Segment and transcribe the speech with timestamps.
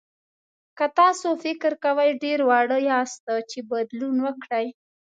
[0.77, 4.67] که تاسو فکر کوئ ډېر واړه یاست چې بدلون وکړئ.